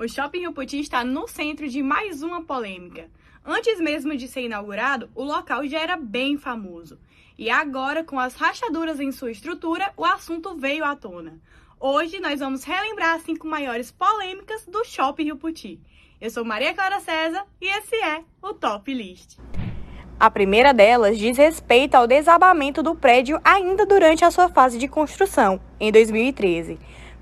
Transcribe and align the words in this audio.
O 0.00 0.08
Shopping 0.08 0.38
Rio 0.38 0.52
Puti 0.54 0.80
está 0.80 1.04
no 1.04 1.28
centro 1.28 1.68
de 1.68 1.82
mais 1.82 2.22
uma 2.22 2.42
polêmica. 2.42 3.10
Antes 3.44 3.78
mesmo 3.78 4.16
de 4.16 4.28
ser 4.28 4.46
inaugurado, 4.46 5.10
o 5.14 5.22
local 5.22 5.66
já 5.66 5.78
era 5.78 5.94
bem 5.94 6.38
famoso. 6.38 6.98
E 7.36 7.50
agora, 7.50 8.02
com 8.02 8.18
as 8.18 8.34
rachaduras 8.34 8.98
em 8.98 9.12
sua 9.12 9.30
estrutura, 9.30 9.92
o 9.98 10.04
assunto 10.06 10.56
veio 10.56 10.86
à 10.86 10.96
tona. 10.96 11.38
Hoje 11.78 12.18
nós 12.18 12.40
vamos 12.40 12.64
relembrar 12.64 13.16
as 13.16 13.22
cinco 13.24 13.46
maiores 13.46 13.90
polêmicas 13.90 14.64
do 14.64 14.82
Shopping 14.86 15.24
Rio 15.24 15.36
Puti. 15.36 15.78
Eu 16.18 16.30
sou 16.30 16.46
Maria 16.46 16.72
Clara 16.72 17.00
César 17.00 17.44
e 17.60 17.66
esse 17.66 17.96
é 17.96 18.24
o 18.40 18.54
Top 18.54 18.90
List. 18.90 19.36
A 20.18 20.30
primeira 20.30 20.72
delas 20.72 21.18
diz 21.18 21.36
respeito 21.36 21.94
ao 21.94 22.06
desabamento 22.06 22.82
do 22.82 22.94
prédio 22.94 23.38
ainda 23.44 23.84
durante 23.84 24.24
a 24.24 24.30
sua 24.30 24.48
fase 24.48 24.78
de 24.78 24.88
construção, 24.88 25.60
em 25.78 25.92
2013. 25.92 26.78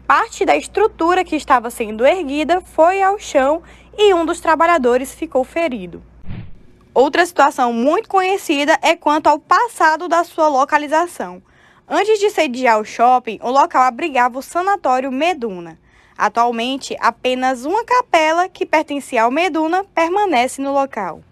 Parte 0.09 0.47
da 0.47 0.57
estrutura 0.57 1.23
que 1.23 1.37
estava 1.37 1.69
sendo 1.69 2.07
erguida 2.07 2.63
foi 2.63 3.03
ao 3.03 3.19
chão 3.19 3.63
e 3.95 4.15
um 4.15 4.25
dos 4.25 4.41
trabalhadores 4.41 5.15
ficou 5.15 5.45
ferido. 5.45 6.03
Outra 6.95 7.27
situação 7.27 7.75
muito 7.75 8.09
conhecida 8.09 8.79
é 8.81 8.97
quanto 8.97 9.27
ao 9.27 9.39
passado 9.39 10.09
da 10.09 10.25
sua 10.25 10.49
localização. 10.49 11.43
Antes 11.87 12.19
de 12.19 12.31
sediar 12.31 12.81
o 12.81 12.87
shopping, 12.87 13.39
o 13.43 13.51
local 13.51 13.83
abrigava 13.83 14.39
o 14.39 14.43
Sanatório 14.43 15.13
Meduna. 15.13 15.79
Atualmente, 16.17 16.97
apenas 17.01 17.67
uma 17.67 17.85
capela 17.85 18.49
que 18.49 18.65
pertencia 18.65 19.25
ao 19.25 19.31
Meduna 19.31 19.85
permanece 19.95 20.63
no 20.63 20.73
local. 20.73 21.23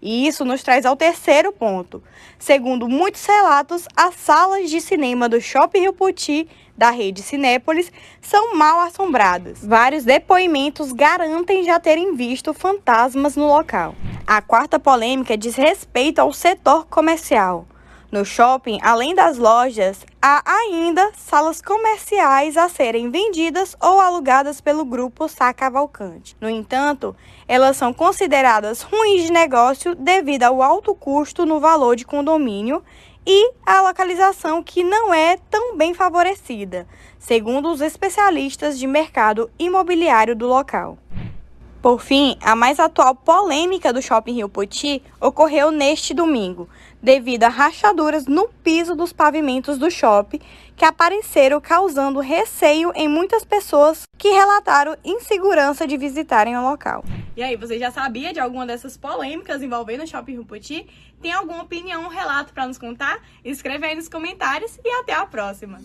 E 0.00 0.28
isso 0.28 0.44
nos 0.44 0.62
traz 0.62 0.86
ao 0.86 0.94
terceiro 0.94 1.52
ponto. 1.52 2.00
Segundo 2.38 2.88
muitos 2.88 3.26
relatos, 3.26 3.88
as 3.96 4.14
salas 4.14 4.70
de 4.70 4.80
cinema 4.80 5.28
do 5.28 5.40
Shopping 5.40 5.80
Rio 5.80 5.92
Puti, 5.92 6.48
da 6.78 6.90
rede 6.90 7.20
Cinépolis, 7.20 7.92
são 8.22 8.54
mal 8.54 8.80
assombradas. 8.80 9.58
Vários 9.62 10.04
depoimentos 10.04 10.92
garantem 10.92 11.64
já 11.64 11.80
terem 11.80 12.14
visto 12.14 12.54
fantasmas 12.54 13.34
no 13.34 13.48
local. 13.48 13.96
A 14.24 14.40
quarta 14.40 14.78
polêmica 14.78 15.36
diz 15.36 15.56
respeito 15.56 16.20
ao 16.20 16.32
setor 16.32 16.86
comercial. 16.86 17.66
No 18.10 18.24
shopping, 18.24 18.78
além 18.82 19.14
das 19.14 19.36
lojas, 19.36 20.02
há 20.22 20.42
ainda 20.50 21.12
salas 21.14 21.60
comerciais 21.60 22.56
a 22.56 22.66
serem 22.66 23.10
vendidas 23.10 23.76
ou 23.78 24.00
alugadas 24.00 24.62
pelo 24.62 24.82
grupo 24.82 25.28
Sá 25.28 25.52
Cavalcante. 25.52 26.34
No 26.40 26.48
entanto, 26.48 27.14
elas 27.46 27.76
são 27.76 27.92
consideradas 27.92 28.80
ruins 28.80 29.24
de 29.24 29.30
negócio 29.30 29.94
devido 29.94 30.44
ao 30.44 30.62
alto 30.62 30.94
custo 30.94 31.44
no 31.44 31.60
valor 31.60 31.96
de 31.96 32.06
condomínio 32.06 32.82
e 33.26 33.52
a 33.66 33.82
localização 33.82 34.62
que 34.62 34.82
não 34.82 35.12
é 35.12 35.36
tão 35.50 35.76
bem 35.76 35.92
favorecida, 35.92 36.88
segundo 37.18 37.70
os 37.70 37.82
especialistas 37.82 38.78
de 38.78 38.86
mercado 38.86 39.50
imobiliário 39.58 40.34
do 40.34 40.46
local. 40.46 40.96
Por 41.80 42.00
fim, 42.00 42.36
a 42.42 42.56
mais 42.56 42.80
atual 42.80 43.14
polêmica 43.14 43.92
do 43.92 44.02
Shopping 44.02 44.32
Rio 44.32 44.48
Poti 44.48 45.00
ocorreu 45.20 45.70
neste 45.70 46.12
domingo, 46.12 46.68
devido 47.00 47.44
a 47.44 47.48
rachaduras 47.48 48.26
no 48.26 48.48
piso 48.64 48.96
dos 48.96 49.12
pavimentos 49.12 49.78
do 49.78 49.88
shopping 49.88 50.40
que 50.76 50.84
apareceram 50.84 51.60
causando 51.60 52.18
receio 52.18 52.92
em 52.96 53.06
muitas 53.06 53.44
pessoas 53.44 54.02
que 54.16 54.28
relataram 54.28 54.96
insegurança 55.04 55.86
de 55.86 55.96
visitarem 55.96 56.56
o 56.56 56.62
local. 56.62 57.04
E 57.36 57.42
aí, 57.42 57.54
você 57.54 57.78
já 57.78 57.92
sabia 57.92 58.32
de 58.32 58.40
alguma 58.40 58.66
dessas 58.66 58.96
polêmicas 58.96 59.62
envolvendo 59.62 60.02
o 60.02 60.06
Shopping 60.06 60.32
Rio 60.32 60.44
Poti? 60.44 60.86
Tem 61.22 61.32
alguma 61.32 61.62
opinião, 61.62 62.02
um 62.02 62.08
relato 62.08 62.52
para 62.52 62.66
nos 62.66 62.78
contar? 62.78 63.20
Escreve 63.44 63.86
aí 63.86 63.94
nos 63.94 64.08
comentários 64.08 64.78
e 64.84 64.88
até 65.00 65.14
a 65.14 65.24
próxima! 65.26 65.78